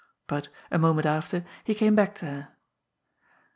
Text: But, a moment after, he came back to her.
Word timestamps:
But, 0.25 0.47
a 0.71 0.79
moment 0.79 1.05
after, 1.05 1.45
he 1.63 1.75
came 1.75 1.93
back 1.95 2.15
to 2.15 2.25
her. 2.25 2.47